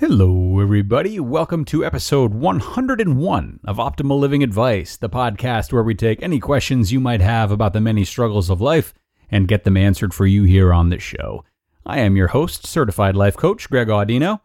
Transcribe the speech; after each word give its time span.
Hello, 0.00 0.60
everybody. 0.60 1.20
Welcome 1.20 1.66
to 1.66 1.84
episode 1.84 2.32
101 2.32 3.60
of 3.64 3.76
Optimal 3.76 4.18
Living 4.18 4.42
Advice, 4.42 4.96
the 4.96 5.10
podcast 5.10 5.74
where 5.74 5.82
we 5.82 5.94
take 5.94 6.22
any 6.22 6.40
questions 6.40 6.90
you 6.90 6.98
might 6.98 7.20
have 7.20 7.50
about 7.50 7.74
the 7.74 7.82
many 7.82 8.06
struggles 8.06 8.48
of 8.48 8.62
life 8.62 8.94
and 9.30 9.46
get 9.46 9.64
them 9.64 9.76
answered 9.76 10.14
for 10.14 10.24
you 10.24 10.44
here 10.44 10.72
on 10.72 10.88
the 10.88 10.98
show. 10.98 11.44
I 11.84 11.98
am 11.98 12.16
your 12.16 12.28
host, 12.28 12.66
certified 12.66 13.14
life 13.14 13.36
coach 13.36 13.68
Greg 13.68 13.88
Audino. 13.88 14.40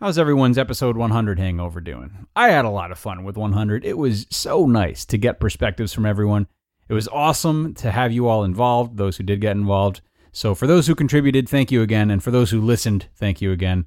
How's 0.00 0.18
everyone's 0.18 0.58
episode 0.58 0.96
100 0.96 1.38
hangover 1.38 1.80
doing? 1.80 2.26
I 2.34 2.48
had 2.48 2.64
a 2.64 2.68
lot 2.70 2.90
of 2.90 2.98
fun 2.98 3.22
with 3.22 3.36
100. 3.36 3.84
It 3.84 3.96
was 3.96 4.26
so 4.28 4.66
nice 4.66 5.04
to 5.04 5.16
get 5.16 5.38
perspectives 5.38 5.92
from 5.92 6.04
everyone. 6.04 6.48
It 6.88 6.94
was 6.94 7.06
awesome 7.06 7.74
to 7.74 7.92
have 7.92 8.10
you 8.10 8.26
all 8.26 8.42
involved, 8.42 8.96
those 8.96 9.18
who 9.18 9.22
did 9.22 9.40
get 9.40 9.54
involved. 9.54 10.00
So, 10.32 10.52
for 10.56 10.66
those 10.66 10.88
who 10.88 10.96
contributed, 10.96 11.48
thank 11.48 11.70
you 11.70 11.80
again. 11.80 12.10
And 12.10 12.20
for 12.20 12.32
those 12.32 12.50
who 12.50 12.60
listened, 12.60 13.06
thank 13.14 13.40
you 13.40 13.52
again. 13.52 13.86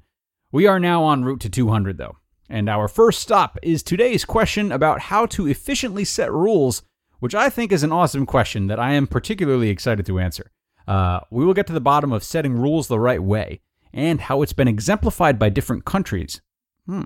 We 0.54 0.68
are 0.68 0.78
now 0.78 1.10
en 1.10 1.24
route 1.24 1.40
to 1.40 1.50
200, 1.50 1.98
though. 1.98 2.18
And 2.48 2.68
our 2.68 2.86
first 2.86 3.18
stop 3.18 3.58
is 3.60 3.82
today's 3.82 4.24
question 4.24 4.70
about 4.70 5.00
how 5.00 5.26
to 5.26 5.48
efficiently 5.48 6.04
set 6.04 6.30
rules, 6.30 6.82
which 7.18 7.34
I 7.34 7.50
think 7.50 7.72
is 7.72 7.82
an 7.82 7.90
awesome 7.90 8.24
question 8.24 8.68
that 8.68 8.78
I 8.78 8.92
am 8.92 9.08
particularly 9.08 9.68
excited 9.68 10.06
to 10.06 10.20
answer. 10.20 10.52
Uh, 10.86 11.18
we 11.28 11.44
will 11.44 11.54
get 11.54 11.66
to 11.66 11.72
the 11.72 11.80
bottom 11.80 12.12
of 12.12 12.22
setting 12.22 12.56
rules 12.56 12.86
the 12.86 13.00
right 13.00 13.20
way 13.20 13.62
and 13.92 14.20
how 14.20 14.42
it's 14.42 14.52
been 14.52 14.68
exemplified 14.68 15.40
by 15.40 15.48
different 15.48 15.84
countries. 15.84 16.40
Hmm. 16.86 17.02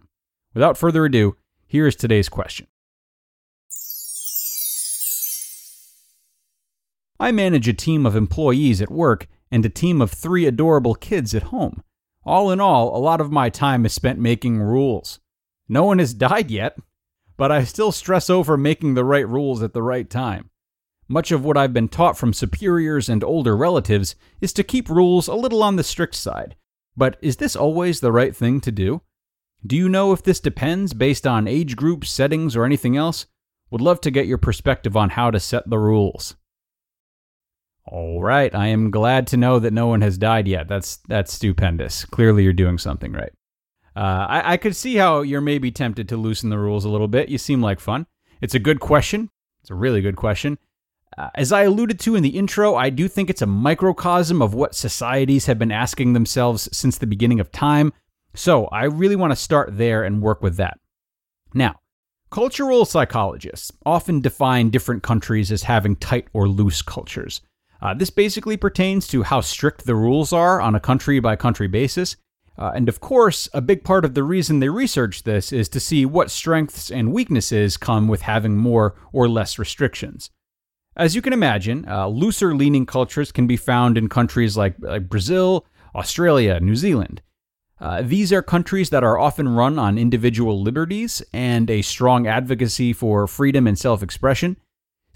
Without 0.53 0.77
further 0.77 1.07
ado, 1.07 1.39
here 1.67 1.87
is 1.87 1.97
today's 1.97 2.29
question. 2.29 2.67
I 7.19 7.33
manage 7.33 7.67
a 7.67 7.73
team 7.73 8.05
of 8.05 8.15
employees 8.15 8.83
at 8.83 8.91
work 8.91 9.27
and 9.51 9.65
a 9.65 9.71
team 9.71 10.03
of 10.03 10.11
three 10.11 10.45
adorable 10.45 10.95
kids 10.95 11.35
at 11.35 11.45
home. 11.45 11.83
All 12.25 12.51
in 12.51 12.61
all, 12.61 12.97
a 12.97 12.99
lot 12.99 13.21
of 13.21 13.33
my 13.33 13.49
time 13.49 13.87
is 13.87 13.93
spent 13.93 14.19
making 14.19 14.61
rules. 14.61 15.21
No 15.69 15.85
one 15.85 15.99
has 15.99 16.15
died 16.29 16.51
yet, 16.51 16.77
but 17.37 17.53
I 17.53 17.65
still 17.65 17.93
stress 17.93 18.29
over 18.29 18.57
making 18.57 18.95
the 18.95 19.05
right 19.05 19.27
rules 19.27 19.63
at 19.63 19.73
the 19.73 19.83
right 19.83 20.09
time. 20.09 20.51
Much 21.09 21.33
of 21.33 21.45
what 21.45 21.57
I've 21.57 21.73
been 21.73 21.89
taught 21.89 22.19
from 22.19 22.35
superiors 22.35 23.09
and 23.09 23.25
older 23.25 23.57
relatives 23.57 24.15
is 24.43 24.53
to 24.53 24.63
keep 24.63 24.91
rules 24.91 25.27
a 25.27 25.35
little 25.35 25.63
on 25.63 25.77
the 25.77 25.85
strict 25.85 26.15
side. 26.15 26.55
But 26.97 27.17
is 27.23 27.37
this 27.37 27.57
always 27.57 28.01
the 28.01 28.13
right 28.13 28.37
thing 28.37 28.61
to 28.61 28.73
do? 28.73 29.01
Do 29.67 29.77
you 29.77 29.89
know 29.89 30.13
if 30.13 30.23
this 30.23 30.41
depends 30.41 30.93
based 30.93 31.27
on 31.27 31.49
age 31.49 31.77
groups, 31.77 32.11
settings, 32.11 32.55
or 32.55 32.65
anything 32.65 32.97
else? 32.97 33.27
Would 33.71 33.81
love 33.81 34.01
to 34.03 34.11
get 34.11 34.27
your 34.27 34.39
perspective 34.39 34.97
on 34.97 35.11
how 35.11 35.31
to 35.31 35.41
set 35.41 35.69
the 35.69 35.79
rules. 35.79 36.37
All 37.91 38.21
right, 38.21 38.55
I 38.55 38.67
am 38.67 38.91
glad 38.91 39.27
to 39.29 39.39
know 39.39 39.59
that 39.59 39.73
no 39.73 39.87
one 39.87 40.03
has 40.03 40.19
died 40.19 40.47
yet. 40.47 40.69
That's 40.69 40.99
that's 41.09 41.33
stupendous. 41.33 42.05
Clearly, 42.05 42.45
you're 42.45 42.53
doing 42.53 42.77
something 42.77 43.13
right. 43.13 43.33
Uh, 43.97 44.27
I, 44.29 44.53
I 44.53 44.57
could 44.59 44.77
see 44.77 44.97
how 44.97 45.23
you're 45.23 45.41
maybe 45.41 45.71
tempted 45.71 46.09
to 46.11 46.17
loosen 46.17 46.51
the 46.51 46.59
rules 46.59 46.85
a 46.85 46.91
little 46.91 47.09
bit. 47.09 47.31
You 47.31 47.39
seem 47.39 47.63
like 47.63 47.81
fun. 47.81 48.07
It's 48.41 48.55
a 48.55 48.59
good 48.59 48.79
question. 48.79 49.31
It's 49.63 49.71
a 49.71 49.75
really 49.75 50.03
good 50.03 50.17
question. 50.17 50.59
Uh, 51.17 51.31
as 51.35 51.51
I 51.51 51.63
alluded 51.63 51.99
to 52.01 52.15
in 52.15 52.23
the 52.23 52.39
intro, 52.39 52.77
I 52.77 52.91
do 52.91 53.09
think 53.09 53.31
it's 53.31 53.43
a 53.43 53.47
microcosm 53.47 54.43
of 54.43 54.55
what 54.55 54.75
societies 54.75 55.47
have 55.47 55.59
been 55.59 55.73
asking 55.73 56.13
themselves 56.13 56.69
since 56.73 56.99
the 56.99 57.07
beginning 57.07 57.41
of 57.41 57.51
time. 57.51 57.93
So 58.35 58.67
I 58.67 58.85
really 58.85 59.17
want 59.17 59.33
to 59.33 59.37
start 59.37 59.77
there 59.77 60.05
and 60.05 60.23
work 60.23 60.43
with 60.43 60.57
that. 60.59 60.79
Now, 61.55 61.81
cultural 62.31 62.85
psychologists 62.85 63.73
often 63.85 64.21
define 64.21 64.71
different 64.71 65.03
countries 65.03 65.51
as 65.51 65.63
having 65.63 65.97
tight 65.97 66.29
or 66.35 66.47
loose 66.47 66.83
cultures. 66.83 67.41
Uh, 67.81 67.95
this 67.95 68.11
basically 68.11 68.57
pertains 68.57 69.07
to 69.09 69.23
how 69.23 69.41
strict 69.41 69.87
the 69.87 69.95
rules 69.95 70.33
are 70.33 70.61
on 70.61 70.75
a 70.75 70.81
country 70.81 71.21
by 71.21 71.37
country 71.37 71.69
basis. 71.69 72.17
Uh, 72.59 72.73
and 72.75 72.89
of 72.89 73.01
course, 73.01 73.49
a 73.55 73.61
big 73.61 73.85
part 73.85 74.05
of 74.05 74.15
the 74.15 74.25
reason 74.25 74.59
they 74.59 74.69
research 74.69 75.23
this 75.23 75.53
is 75.53 75.69
to 75.69 75.79
see 75.79 76.05
what 76.05 76.31
strengths 76.31 76.91
and 76.91 77.13
weaknesses 77.13 77.77
come 77.77 78.09
with 78.09 78.23
having 78.23 78.57
more 78.57 78.97
or 79.13 79.29
less 79.29 79.59
restrictions. 79.59 80.31
As 80.97 81.15
you 81.15 81.23
can 81.23 81.33
imagine, 81.33 81.87
uh, 81.89 82.09
looser 82.09 82.57
leaning 82.57 82.85
cultures 82.85 83.31
can 83.31 83.47
be 83.47 83.57
found 83.57 83.97
in 83.97 84.09
countries 84.09 84.57
like, 84.57 84.75
like 84.81 85.09
Brazil, 85.09 85.65
Australia, 85.95 86.59
New 86.59 86.75
Zealand. 86.75 87.23
Uh, 87.81 88.03
these 88.03 88.33
are 88.33 88.43
countries 88.43 88.91
that 88.91 89.05
are 89.05 89.17
often 89.17 89.49
run 89.49 89.79
on 89.79 89.97
individual 89.97 90.61
liberties 90.61 91.23
and 91.33 91.71
a 91.71 91.83
strong 91.83 92.27
advocacy 92.27 92.93
for 92.93 93.29
freedom 93.29 93.69
and 93.69 93.79
self 93.79 94.03
expression. 94.03 94.57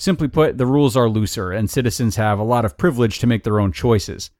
Simply 0.02 0.26
put, 0.26 0.58
the 0.58 0.66
rules 0.66 0.96
are 0.96 1.08
looser, 1.08 1.52
and 1.52 1.70
citizens 1.70 2.16
have 2.16 2.40
a 2.40 2.42
lot 2.42 2.64
of 2.64 2.76
privilege 2.76 3.20
to 3.20 3.28
make 3.28 3.44
their 3.44 3.60
own 3.60 3.70
choices. 3.70 4.32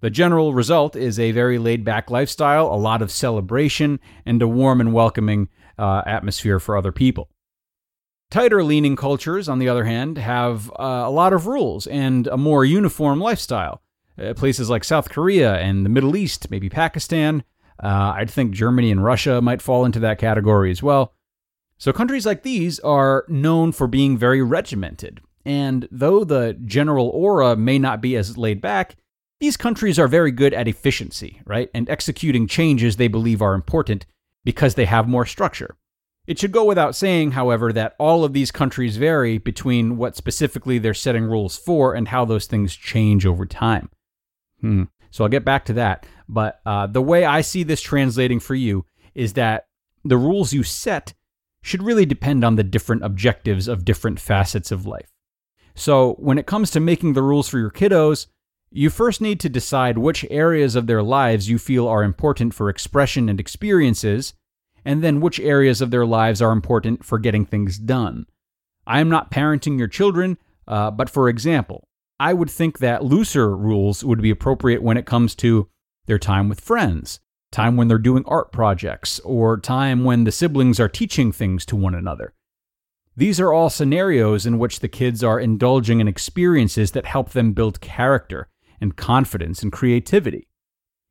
The 0.00 0.10
general 0.10 0.54
result 0.54 0.94
is 0.94 1.18
a 1.18 1.32
very 1.32 1.58
laid 1.58 1.84
back 1.84 2.08
lifestyle, 2.08 2.72
a 2.72 2.78
lot 2.78 3.02
of 3.02 3.10
celebration, 3.10 3.98
and 4.24 4.40
a 4.40 4.46
warm 4.46 4.80
and 4.80 4.92
welcoming 4.92 5.48
uh, 5.76 6.02
atmosphere 6.06 6.60
for 6.60 6.76
other 6.76 6.92
people. 6.92 7.30
Tighter 8.30 8.62
leaning 8.62 8.94
cultures, 8.94 9.48
on 9.48 9.58
the 9.58 9.68
other 9.68 9.86
hand, 9.86 10.18
have 10.18 10.70
uh, 10.78 11.02
a 11.06 11.10
lot 11.10 11.32
of 11.32 11.48
rules 11.48 11.88
and 11.88 12.28
a 12.28 12.36
more 12.36 12.64
uniform 12.64 13.18
lifestyle. 13.18 13.82
Uh, 14.16 14.34
places 14.34 14.70
like 14.70 14.84
South 14.84 15.08
Korea 15.08 15.56
and 15.56 15.84
the 15.84 15.90
Middle 15.90 16.14
East, 16.14 16.48
maybe 16.48 16.70
Pakistan, 16.70 17.42
uh, 17.82 18.12
I'd 18.14 18.30
think 18.30 18.52
Germany 18.52 18.92
and 18.92 19.02
Russia 19.02 19.42
might 19.42 19.62
fall 19.62 19.84
into 19.84 19.98
that 19.98 20.20
category 20.20 20.70
as 20.70 20.80
well. 20.80 21.12
So, 21.78 21.92
countries 21.92 22.26
like 22.26 22.42
these 22.42 22.80
are 22.80 23.24
known 23.28 23.72
for 23.72 23.86
being 23.86 24.18
very 24.18 24.42
regimented. 24.42 25.20
And 25.44 25.88
though 25.90 26.24
the 26.24 26.58
general 26.64 27.08
aura 27.08 27.56
may 27.56 27.78
not 27.78 28.00
be 28.00 28.16
as 28.16 28.36
laid 28.36 28.60
back, 28.60 28.96
these 29.40 29.56
countries 29.56 29.98
are 29.98 30.08
very 30.08 30.32
good 30.32 30.52
at 30.52 30.68
efficiency, 30.68 31.40
right? 31.46 31.70
And 31.72 31.88
executing 31.88 32.48
changes 32.48 32.96
they 32.96 33.08
believe 33.08 33.40
are 33.40 33.54
important 33.54 34.04
because 34.44 34.74
they 34.74 34.86
have 34.86 35.08
more 35.08 35.24
structure. 35.24 35.76
It 36.26 36.38
should 36.38 36.52
go 36.52 36.64
without 36.64 36.94
saying, 36.94 37.30
however, 37.30 37.72
that 37.72 37.94
all 37.98 38.24
of 38.24 38.34
these 38.34 38.50
countries 38.50 38.98
vary 38.98 39.38
between 39.38 39.96
what 39.96 40.16
specifically 40.16 40.78
they're 40.78 40.92
setting 40.92 41.24
rules 41.24 41.56
for 41.56 41.94
and 41.94 42.08
how 42.08 42.24
those 42.24 42.46
things 42.46 42.76
change 42.76 43.24
over 43.24 43.46
time. 43.46 43.88
Hmm. 44.60 44.84
So 45.10 45.24
I'll 45.24 45.30
get 45.30 45.44
back 45.44 45.64
to 45.66 45.72
that. 45.74 46.04
But 46.28 46.60
uh, 46.66 46.88
the 46.88 47.00
way 47.00 47.24
I 47.24 47.40
see 47.40 47.62
this 47.62 47.80
translating 47.80 48.40
for 48.40 48.54
you 48.54 48.84
is 49.14 49.32
that 49.34 49.68
the 50.04 50.18
rules 50.18 50.52
you 50.52 50.62
set 50.62 51.14
should 51.62 51.82
really 51.82 52.06
depend 52.06 52.44
on 52.44 52.56
the 52.56 52.64
different 52.64 53.04
objectives 53.04 53.68
of 53.68 53.84
different 53.84 54.20
facets 54.20 54.70
of 54.70 54.86
life. 54.86 55.10
So, 55.74 56.14
when 56.14 56.38
it 56.38 56.46
comes 56.46 56.70
to 56.72 56.80
making 56.80 57.12
the 57.12 57.22
rules 57.22 57.48
for 57.48 57.58
your 57.58 57.70
kiddos, 57.70 58.26
you 58.70 58.90
first 58.90 59.20
need 59.20 59.40
to 59.40 59.48
decide 59.48 59.96
which 59.96 60.26
areas 60.30 60.74
of 60.74 60.86
their 60.86 61.02
lives 61.02 61.48
you 61.48 61.58
feel 61.58 61.88
are 61.88 62.02
important 62.02 62.52
for 62.52 62.68
expression 62.68 63.28
and 63.28 63.40
experiences, 63.40 64.34
and 64.84 65.02
then 65.02 65.20
which 65.20 65.40
areas 65.40 65.80
of 65.80 65.90
their 65.90 66.04
lives 66.04 66.42
are 66.42 66.52
important 66.52 67.04
for 67.04 67.18
getting 67.18 67.46
things 67.46 67.78
done. 67.78 68.26
I 68.86 69.00
am 69.00 69.08
not 69.08 69.30
parenting 69.30 69.78
your 69.78 69.88
children, 69.88 70.38
uh, 70.66 70.90
but 70.90 71.08
for 71.10 71.28
example, 71.28 71.88
I 72.20 72.34
would 72.34 72.50
think 72.50 72.78
that 72.78 73.04
looser 73.04 73.56
rules 73.56 74.04
would 74.04 74.20
be 74.20 74.30
appropriate 74.30 74.82
when 74.82 74.96
it 74.96 75.06
comes 75.06 75.34
to 75.36 75.68
their 76.06 76.18
time 76.18 76.48
with 76.48 76.60
friends, 76.60 77.20
time 77.50 77.76
when 77.76 77.88
they're 77.88 77.98
doing 77.98 78.24
art 78.26 78.52
projects, 78.52 79.20
or 79.20 79.58
time 79.58 80.04
when 80.04 80.24
the 80.24 80.32
siblings 80.32 80.78
are 80.78 80.88
teaching 80.88 81.32
things 81.32 81.64
to 81.66 81.76
one 81.76 81.94
another. 81.94 82.34
These 83.16 83.40
are 83.40 83.52
all 83.52 83.70
scenarios 83.70 84.46
in 84.46 84.58
which 84.58 84.80
the 84.80 84.88
kids 84.88 85.24
are 85.24 85.40
indulging 85.40 86.00
in 86.00 86.08
experiences 86.08 86.92
that 86.92 87.06
help 87.06 87.30
them 87.30 87.52
build 87.52 87.80
character 87.80 88.48
and 88.80 88.96
confidence 88.96 89.62
and 89.62 89.72
creativity. 89.72 90.48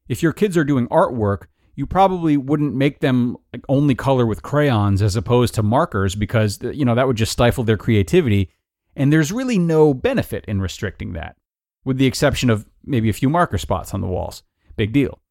If 0.07 0.24
your 0.24 0.31
kids 0.31 0.56
are 0.56 0.63
doing 0.63 0.88
artwork, 0.88 1.48
you 1.78 1.86
probably 1.86 2.38
wouldn't 2.38 2.75
make 2.75 3.00
them 3.00 3.38
only 3.69 3.95
color 3.95 4.25
with 4.25 4.42
crayons 4.42 5.01
as 5.01 5.16
opposed 5.16 5.54
to 5.56 5.63
markers 5.63 6.16
because 6.16 6.62
uh, 6.63 6.72
you 6.72 6.83
know 6.83 6.95
that 6.95 7.07
would 7.07 7.16
just 7.16 7.31
stifle 7.31 7.63
their 7.63 7.78
creativity 7.78 8.51
and 8.95 9.13
there's 9.13 9.31
really 9.31 9.60
no 9.60 9.94
benefit 9.94 10.44
in 10.48 10.60
restricting 10.60 11.13
that 11.13 11.38
with 11.86 11.98
the 11.98 12.07
exception 12.07 12.50
of 12.50 12.66
maybe 12.83 13.10
a 13.10 13.13
few 13.13 13.30
marker 13.30 13.57
spots 13.57 13.94
on 13.94 14.01
the 14.01 14.07
walls 14.07 14.44
big 14.75 14.92
deal 14.92 15.22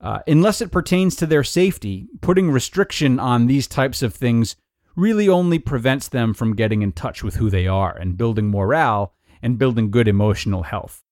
uh, 0.00 0.20
unless 0.26 0.60
it 0.60 0.72
pertains 0.72 1.16
to 1.16 1.26
their 1.26 1.44
safety, 1.44 2.08
putting 2.20 2.50
restriction 2.50 3.18
on 3.18 3.46
these 3.46 3.66
types 3.66 4.02
of 4.02 4.14
things 4.14 4.56
really 4.96 5.28
only 5.28 5.58
prevents 5.58 6.08
them 6.08 6.34
from 6.34 6.56
getting 6.56 6.82
in 6.82 6.92
touch 6.92 7.22
with 7.22 7.36
who 7.36 7.50
they 7.50 7.66
are 7.66 7.96
and 7.96 8.18
building 8.18 8.50
morale 8.50 9.14
and 9.42 9.58
building 9.58 9.90
good 9.90 10.08
emotional 10.08 10.64
health. 10.64 11.02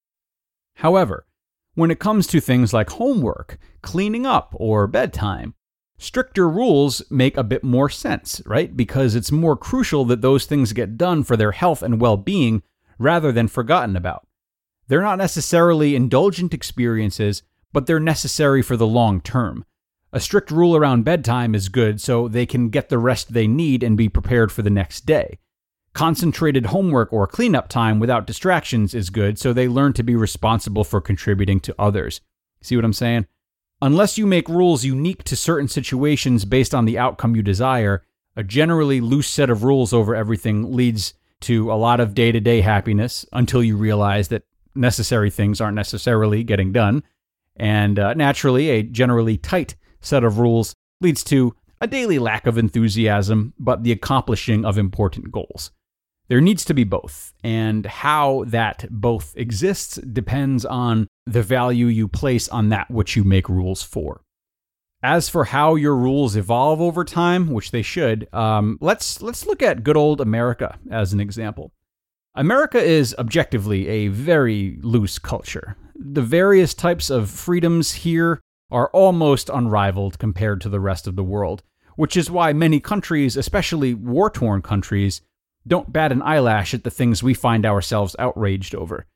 However, 0.77 1.27
when 1.75 1.91
it 1.91 1.99
comes 1.99 2.27
to 2.29 2.41
things 2.41 2.73
like 2.73 2.91
homework, 2.91 3.59
cleaning 3.83 4.27
up, 4.27 4.55
or 4.57 4.87
bedtime, 4.87 5.55
Stricter 5.99 6.49
rules 6.49 7.03
make 7.11 7.37
a 7.37 7.45
bit 7.45 7.65
more 7.65 7.89
sense, 7.89 8.43
right? 8.45 8.77
Because 8.77 9.15
it's 9.15 9.33
more 9.33 9.57
crucial 9.57 10.05
that 10.07 10.21
those 10.21 10.45
things 10.45 10.75
get 10.75 10.99
done 10.99 11.25
for 11.25 11.37
their 11.37 11.53
health 11.53 11.83
and 11.83 12.01
well 12.01 12.19
being 12.19 12.63
rather 12.99 13.33
than 13.33 13.49
forgotten 13.49 13.97
about. 13.97 14.27
They're 14.89 15.03
not 15.03 15.19
necessarily 15.19 15.97
indulgent 15.97 16.53
experiences, 16.53 17.43
but 17.77 17.85
they're 17.85 18.01
necessary 18.01 18.63
for 18.63 18.75
the 18.75 18.87
long 18.87 19.21
term. 19.21 19.63
A 20.11 20.19
strict 20.19 20.51
rule 20.51 20.75
around 20.75 21.05
bedtime 21.05 21.55
is 21.55 21.69
good 21.69 22.01
so 22.01 22.27
they 22.27 22.47
can 22.47 22.71
get 22.71 22.89
the 22.89 22.97
rest 22.97 23.35
they 23.35 23.47
need 23.47 23.83
and 23.83 23.99
be 23.99 24.09
prepared 24.09 24.51
for 24.51 24.63
the 24.63 24.71
next 24.71 25.05
day. 25.05 25.41
Concentrated 25.93 26.65
homework 26.65 27.13
or 27.13 27.27
cleanup 27.27 27.69
time 27.69 28.01
without 28.01 28.27
distractions 28.27 28.95
is 28.95 29.11
good 29.11 29.39
so 29.39 29.53
they 29.53 29.69
learn 29.69 29.93
to 29.93 30.03
be 30.03 30.17
responsible 30.17 30.85
for 30.85 31.03
contributing 31.03 31.61
to 31.61 31.75
others. 31.79 32.23
See 32.63 32.77
what 32.77 32.85
I'm 32.87 32.95
saying? 32.95 33.27
Unless 33.83 34.17
you 34.17 34.25
make 34.25 34.49
rules 34.49 34.87
unique 34.87 35.23
to 35.25 35.37
certain 35.37 35.69
situations 35.69 36.47
based 36.47 36.75
on 36.75 36.87
the 36.87 36.97
outcome 36.97 37.37
you 37.37 37.43
desire, 37.43 38.03
a 38.37 38.43
generally 38.43 39.03
loose 39.03 39.29
set 39.29 39.51
of 39.51 39.65
rules 39.65 39.93
over 39.93 40.15
everything 40.15 40.75
leads 40.75 41.13
to 41.41 41.71
a 41.71 41.75
lot 41.75 42.01
of 42.01 42.15
day 42.15 42.33
to 42.33 42.41
day 42.41 42.63
happiness 42.63 43.27
until 43.35 43.63
you 43.63 43.77
realize 43.77 44.29
that 44.29 44.45
necessary 44.75 45.29
things 45.29 45.61
aren't 45.61 45.77
necessarily 45.77 46.43
getting 46.43 46.73
done. 46.73 47.03
And 47.57 47.99
uh, 47.99 48.15
naturally, 48.15 48.71
a 48.71 48.83
generally 48.83 49.39
tight 49.39 49.77
set 50.01 50.25
of 50.25 50.39
rules 50.39 50.75
leads 51.01 51.25
to 51.25 51.55
a 51.81 51.87
daily 51.87 52.19
lack 52.19 52.47
of 52.47 52.59
enthusiasm, 52.59 53.53
but 53.59 53.83
the 53.83 53.93
accomplishing 53.93 54.65
of 54.65 54.79
important 54.79 55.31
goals. 55.31 55.71
There 56.29 56.41
needs 56.41 56.65
to 56.65 56.75
be 56.75 56.85
both, 56.85 57.33
and 57.45 57.87
how 57.87 58.45
that 58.49 58.87
both 58.91 59.33
exists 59.37 59.97
depends 59.97 60.65
on 60.65 61.07
the 61.25 61.43
value 61.43 61.87
you 61.87 62.09
place 62.09 62.49
on 62.49 62.71
that 62.71 62.91
which 62.91 63.15
you 63.15 63.23
make 63.23 63.49
rules 63.49 63.83
for. 63.83 64.23
As 65.03 65.29
for 65.29 65.45
how 65.45 65.77
your 65.77 65.95
rules 65.95 66.35
evolve 66.35 66.81
over 66.81 67.05
time, 67.05 67.51
which 67.51 67.71
they 67.71 67.83
should, 67.83 68.33
um, 68.35 68.77
let's 68.81 69.23
let's 69.23 69.47
look 69.47 69.63
at 69.63 69.85
good 69.85 69.97
old 69.97 70.21
America 70.21 70.79
as 70.91 71.13
an 71.13 71.21
example. 71.21 71.71
America 72.35 72.83
is 72.83 73.15
objectively 73.19 73.87
a 73.89 74.09
very 74.09 74.79
loose 74.83 75.19
culture. 75.19 75.77
The 75.99 76.23
various 76.23 76.75
types 76.75 77.09
of 77.09 77.31
freedoms 77.31 77.93
here 77.93 78.41
are 78.71 78.91
almost 78.91 79.49
unrivaled 79.49 80.19
compared 80.19 80.61
to 80.61 80.69
the 80.69 80.81
rest 80.81 81.07
of 81.07 81.17
the 81.17 81.25
world, 81.25 81.63
which 81.97 82.17
is 82.17 82.31
why 82.31 82.53
many 82.53 82.81
countries, 82.81 83.37
especially 83.37 83.95
war 83.95 84.29
torn 84.29 84.61
countries, 84.61 85.23
don't 85.67 85.93
bat 85.93 86.13
an 86.13 86.23
eyelash 86.23 86.75
at 86.75 86.85
the 86.85 86.91
things 86.91 87.23
we 87.23 87.35
find 87.35 87.65
ourselves 87.65 88.15
outraged 88.19 88.75
over. 88.75 89.07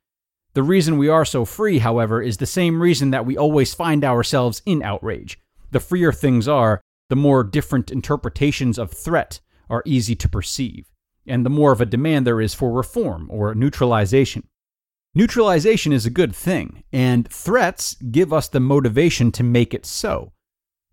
The 0.53 0.63
reason 0.63 0.97
we 0.97 1.07
are 1.07 1.23
so 1.23 1.45
free, 1.45 1.79
however, 1.79 2.21
is 2.21 2.37
the 2.37 2.45
same 2.45 2.81
reason 2.81 3.11
that 3.11 3.25
we 3.25 3.37
always 3.37 3.73
find 3.73 4.03
ourselves 4.03 4.61
in 4.65 4.81
outrage. 4.81 5.39
The 5.71 5.79
freer 5.79 6.11
things 6.11 6.47
are, 6.47 6.81
the 7.09 7.15
more 7.15 7.43
different 7.43 7.91
interpretations 7.91 8.77
of 8.77 8.91
threat 8.91 9.39
are 9.69 9.83
easy 9.85 10.15
to 10.15 10.27
perceive, 10.27 10.91
and 11.25 11.45
the 11.45 11.49
more 11.49 11.71
of 11.71 11.79
a 11.79 11.85
demand 11.85 12.27
there 12.27 12.41
is 12.41 12.53
for 12.53 12.71
reform 12.71 13.27
or 13.31 13.55
neutralization. 13.55 14.47
Neutralization 15.13 15.91
is 15.91 16.05
a 16.05 16.09
good 16.09 16.33
thing, 16.33 16.83
and 16.93 17.29
threats 17.29 17.95
give 18.11 18.31
us 18.31 18.47
the 18.47 18.61
motivation 18.61 19.29
to 19.33 19.43
make 19.43 19.73
it 19.73 19.85
so. 19.85 20.31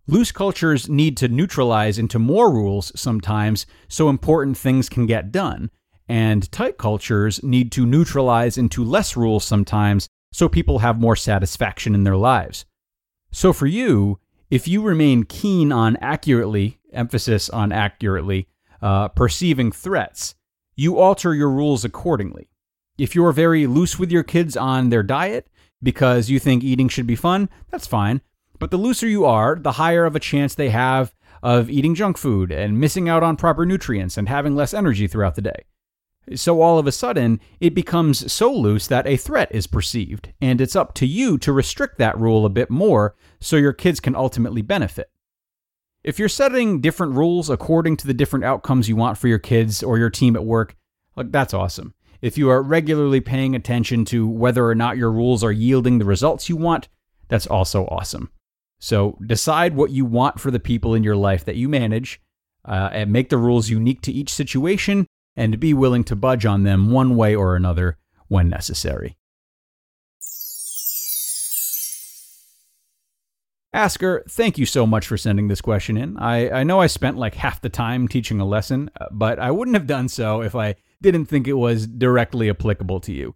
Loose 0.09 0.33
cultures 0.33 0.89
need 0.89 1.17
to 1.19 1.29
neutralize 1.29 2.01
into 2.01 2.19
more 2.19 2.53
rules 2.53 2.91
sometimes 2.99 3.65
so 3.87 4.09
important 4.09 4.59
things 4.59 4.89
can 4.89 5.07
get 5.07 5.31
done, 5.31 5.71
and 6.09 6.51
tight 6.51 6.79
cultures 6.79 7.41
need 7.45 7.71
to 7.71 7.87
neutralize 7.87 8.59
into 8.59 8.83
less 8.83 9.17
rules 9.17 9.45
sometimes 9.45 10.09
so 10.33 10.49
people 10.49 10.81
have 10.81 11.01
more 11.01 11.15
satisfaction 11.15 11.95
in 11.95 12.03
their 12.03 12.17
lives. 12.17 12.65
So 13.31 13.53
for 13.53 13.67
you, 13.67 14.19
if 14.51 14.67
you 14.67 14.83
remain 14.83 15.23
keen 15.23 15.71
on 15.71 15.97
accurately, 15.99 16.81
emphasis 16.93 17.49
on 17.49 17.71
accurately, 17.71 18.49
uh, 18.83 19.09
perceiving 19.09 19.71
threats, 19.71 20.35
you 20.75 20.99
alter 20.99 21.35
your 21.35 21.51
rules 21.51 21.85
accordingly. 21.85 22.49
If 22.99 23.15
you're 23.15 23.33
very 23.33 23.67
loose 23.69 23.99
with 23.99 24.11
your 24.11 24.25
kids 24.25 24.57
on 24.57 24.91
their 24.91 25.05
diet 25.05 25.49
because 25.83 26.29
you 26.29 26.41
think 26.41 26.65
eating 26.65 26.89
should 26.89 27.07
be 27.07 27.15
fun, 27.15 27.49
that's 27.71 27.87
fine. 27.87 28.21
But 28.59 28.73
the 28.73 28.77
looser 28.77 29.07
you 29.07 29.25
are, 29.25 29.55
the 29.55 29.73
higher 29.73 30.05
of 30.05 30.17
a 30.17 30.21
chance 30.21 30.55
they 30.55 30.71
have 30.71 31.15
of 31.41 31.71
eating 31.71 31.95
junk 31.95 32.19
food 32.19 32.51
and 32.51 32.81
missing 32.81 33.09
out 33.09 33.23
on 33.23 33.37
proper 33.37 33.65
nutrients 33.65 34.17
and 34.17 34.29
having 34.29 34.57
less 34.57 34.75
energy 34.75 35.07
throughout 35.07 35.37
the 35.37 35.43
day. 35.43 35.65
So 36.35 36.61
all 36.61 36.79
of 36.79 36.87
a 36.87 36.93
sudden, 36.93 37.41
it 37.61 37.75
becomes 37.75 38.31
so 38.31 38.53
loose 38.53 38.89
that 38.89 39.07
a 39.07 39.17
threat 39.17 39.49
is 39.53 39.67
perceived, 39.67 40.33
and 40.41 40.61
it's 40.61 40.77
up 40.77 40.93
to 40.95 41.07
you 41.07 41.39
to 41.39 41.53
restrict 41.53 41.99
that 41.99 42.19
rule 42.19 42.45
a 42.45 42.51
bit 42.51 42.69
more 42.69 43.15
so 43.41 43.57
your 43.57 43.73
kids 43.73 44.01
can 44.01 44.15
ultimately 44.15 44.61
benefit. 44.61 45.11
If 46.05 46.19
you're 46.19 46.29
setting 46.29 46.81
different 46.81 47.15
rules 47.15 47.49
according 47.49 47.97
to 47.99 48.07
the 48.07 48.15
different 48.15 48.45
outcomes 48.45 48.89
you 48.89 48.97
want 48.97 49.19
for 49.19 49.29
your 49.29 49.39
kids 49.39 49.83
or 49.83 49.99
your 49.99 50.11
team 50.11 50.37
at 50.37 50.45
work, 50.45 50.77
like 51.17 51.33
that's 51.33 51.55
awesome. 51.55 51.95
If 52.21 52.37
you 52.37 52.51
are 52.51 52.63
regularly 52.63 53.21
paying 53.21 53.55
attention 53.55 54.05
to 54.07 54.27
whether 54.27 54.67
or 54.67 54.75
not 54.75 54.97
your 54.97 55.13
rules 55.13 55.45
are 55.45 55.53
yielding 55.53 55.99
the 55.99 56.05
results 56.05 56.49
you 56.49 56.57
want, 56.57 56.89
that's 57.29 57.47
also 57.47 57.87
awesome. 57.87 58.31
So 58.81 59.19
decide 59.25 59.75
what 59.75 59.91
you 59.91 60.05
want 60.05 60.41
for 60.41 60.51
the 60.51 60.61
people 60.61 60.95
in 60.95 61.05
your 61.05 61.17
life 61.17 61.45
that 61.45 61.57
you 61.57 61.69
manage 61.69 62.21
uh, 62.65 62.91
and 62.93 63.13
make 63.13 63.29
the 63.29 63.39
rules 63.39 63.69
unique 63.69 64.01
to 64.03 64.13
each 64.13 64.31
situation 64.31 65.07
and 65.37 65.61
be 65.61 65.73
willing 65.73 66.05
to 66.05 66.17
budge 66.17 66.45
on 66.45 66.65
them 66.65 66.91
one 66.91 67.17
way 67.17 67.35
or 67.35 67.55
another 67.55 67.99
when 68.27 68.49
necessary. 68.49 69.17
Asker, 73.73 74.25
thank 74.29 74.59
you 74.59 74.67
so 74.67 74.87
much 74.87 75.07
for 75.07 75.17
sending 75.17 75.47
this 75.47 75.61
question 75.61 75.97
in. 75.97 76.17
I, 76.17 76.51
I 76.51 76.65
know 76.65 76.81
I 76.81 76.89
spent 76.89 77.17
like 77.17 77.35
half 77.35 77.61
the 77.61 77.69
time 77.69 78.09
teaching 78.09 78.41
a 78.41 78.47
lesson, 78.47 78.91
uh, 79.01 79.07
but 79.13 79.39
I 79.39 79.51
wouldn't 79.51 79.77
have 79.77 79.87
done 79.87 80.09
so 80.09 80.41
if 80.43 80.57
I 80.57 80.75
didn't 81.01 81.27
think 81.27 81.47
it 81.47 81.55
was 81.55 81.87
directly 81.87 82.51
applicable 82.51 83.01
to 83.01 83.13
you. 83.13 83.35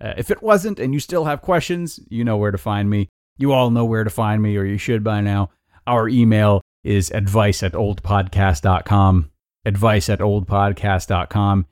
Uh, 0.00 0.14
if 0.16 0.30
it 0.30 0.42
wasn't 0.42 0.78
and 0.78 0.92
you 0.92 1.00
still 1.00 1.24
have 1.24 1.42
questions, 1.42 2.00
you 2.08 2.24
know 2.24 2.36
where 2.36 2.50
to 2.50 2.58
find 2.58 2.90
me. 2.90 3.08
You 3.36 3.52
all 3.52 3.70
know 3.70 3.84
where 3.84 4.04
to 4.04 4.10
find 4.10 4.42
me, 4.42 4.56
or 4.56 4.64
you 4.64 4.78
should 4.78 5.02
by 5.02 5.20
now. 5.20 5.50
Our 5.86 6.08
email 6.08 6.60
is 6.82 7.10
advice 7.10 7.62
at 7.62 7.72
olapodcast.com. 7.72 9.30
Advice 9.64 10.08
at 10.08 10.18
olapodcast.com. 10.20 11.66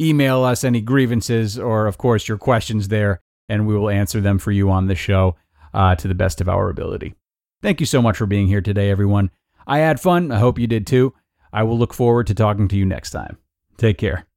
Email 0.00 0.44
us 0.44 0.62
any 0.62 0.80
grievances 0.80 1.58
or, 1.58 1.86
of 1.86 1.98
course, 1.98 2.28
your 2.28 2.38
questions 2.38 2.88
there, 2.88 3.20
and 3.48 3.66
we 3.66 3.76
will 3.76 3.90
answer 3.90 4.20
them 4.20 4.38
for 4.38 4.52
you 4.52 4.70
on 4.70 4.86
the 4.86 4.94
show 4.94 5.34
uh, 5.74 5.94
to 5.96 6.06
the 6.06 6.14
best 6.14 6.40
of 6.40 6.48
our 6.48 6.68
ability. 6.68 7.14
Thank 7.62 7.80
you 7.80 7.86
so 7.86 8.00
much 8.00 8.16
for 8.16 8.26
being 8.26 8.46
here 8.46 8.60
today, 8.60 8.90
everyone. 8.90 9.30
I 9.66 9.78
had 9.78 10.00
fun. 10.00 10.30
I 10.30 10.38
hope 10.38 10.58
you 10.58 10.66
did 10.66 10.86
too. 10.86 11.14
I 11.52 11.64
will 11.64 11.78
look 11.78 11.94
forward 11.94 12.28
to 12.28 12.34
talking 12.34 12.68
to 12.68 12.76
you 12.76 12.86
next 12.86 13.10
time. 13.10 13.38
Take 13.76 13.98
care. 13.98 14.24